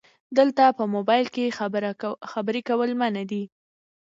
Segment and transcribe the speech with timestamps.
[0.37, 1.55] دلته په مبایل کې
[2.31, 3.51] خبرې کول منع دي 📵